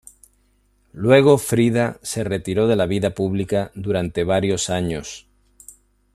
[0.93, 5.27] Luego Frida se retiró de la vida pública durante varios años.